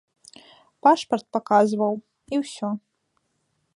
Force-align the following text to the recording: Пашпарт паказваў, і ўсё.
Пашпарт 0.87 1.25
паказваў, 1.37 1.93
і 2.35 2.41
ўсё. 2.45 2.69